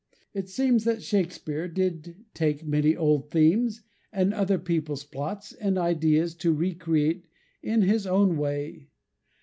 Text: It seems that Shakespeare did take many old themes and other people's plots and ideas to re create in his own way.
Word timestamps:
It 0.33 0.49
seems 0.49 0.83
that 0.85 1.03
Shakespeare 1.03 1.67
did 1.67 2.25
take 2.33 2.65
many 2.65 2.95
old 2.97 3.29
themes 3.29 3.83
and 4.11 4.33
other 4.33 4.57
people's 4.57 5.03
plots 5.03 5.53
and 5.53 5.77
ideas 5.77 6.33
to 6.37 6.51
re 6.51 6.73
create 6.73 7.27
in 7.61 7.83
his 7.83 8.07
own 8.07 8.35
way. 8.37 8.87